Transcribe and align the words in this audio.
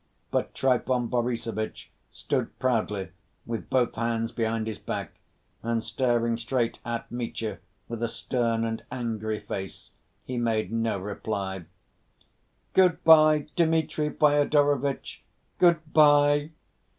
But 0.31 0.55
Trifon 0.55 1.09
Borissovitch 1.09 1.91
stood 2.09 2.57
proudly, 2.57 3.09
with 3.45 3.69
both 3.69 3.93
hands 3.93 4.31
behind 4.31 4.65
his 4.65 4.79
back, 4.79 5.11
and 5.61 5.83
staring 5.83 6.37
straight 6.37 6.79
at 6.83 7.11
Mitya 7.11 7.59
with 7.87 8.01
a 8.01 8.07
stern 8.07 8.63
and 8.65 8.83
angry 8.91 9.39
face, 9.41 9.91
he 10.25 10.39
made 10.39 10.71
no 10.71 10.97
reply. 10.97 11.65
"Good‐by, 12.73 13.49
Dmitri 13.55 14.09
Fyodorovitch, 14.09 15.23
good‐by!" 15.59 16.49